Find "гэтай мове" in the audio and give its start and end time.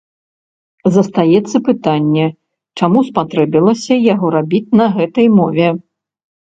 4.99-5.67